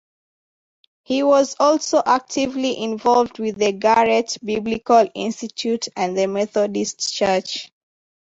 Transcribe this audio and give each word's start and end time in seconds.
He 1.03 1.21
was 1.21 1.55
also 1.59 2.01
actively 2.03 2.75
involved 2.81 3.37
with 3.37 3.59
the 3.59 3.71
Garrett 3.71 4.35
Biblical 4.43 5.07
Institute 5.13 5.89
and 5.95 6.17
the 6.17 6.25
Methodist 6.25 7.13
Church. 7.13 7.69